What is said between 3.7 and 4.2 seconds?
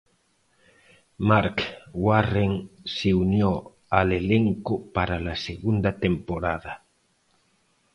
al